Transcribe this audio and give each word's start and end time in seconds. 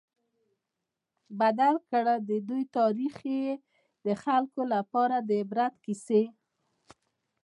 بدل 1.39 1.75
کړ، 1.89 2.05
او 2.15 2.19
د 2.29 2.31
دوی 2.47 2.63
تاريخ 2.77 3.15
ئي 3.29 3.41
د 4.05 4.07
خلکو 4.23 4.61
لپاره 4.73 5.15
د 5.27 5.29
عبرت 5.41 5.73
قيصي 5.85 6.23